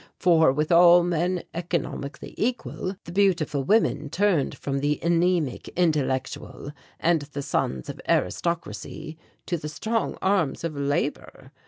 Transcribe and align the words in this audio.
For, 0.17 0.51
with 0.51 0.71
all 0.71 1.03
men 1.03 1.43
economically 1.53 2.33
equal, 2.35 2.95
the 3.03 3.11
beautiful 3.11 3.63
women 3.63 4.09
turned 4.09 4.57
from 4.57 4.79
the 4.79 4.99
anemic 5.03 5.67
intellectual 5.77 6.71
and 6.99 7.21
the 7.21 7.43
sons 7.43 7.87
of 7.87 8.01
aristocracy, 8.09 9.19
to 9.45 9.57
the 9.57 9.69
strong 9.69 10.17
arms 10.19 10.63
of 10.63 10.75
labour. 10.75 11.51